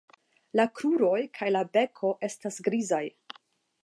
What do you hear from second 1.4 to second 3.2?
la beko estas grizaj.